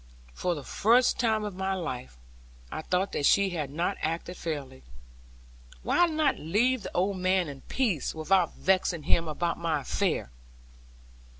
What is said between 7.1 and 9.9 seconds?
man in peace, without vexing him about my